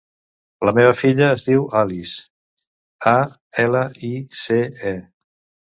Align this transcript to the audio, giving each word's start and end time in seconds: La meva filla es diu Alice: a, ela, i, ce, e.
La 0.67 0.71
meva 0.77 0.93
filla 1.01 1.27
es 1.33 1.43
diu 1.49 1.67
Alice: 1.83 2.17
a, 3.13 3.15
ela, 3.67 3.85
i, 4.11 4.13
ce, 4.43 4.61
e. 4.95 4.99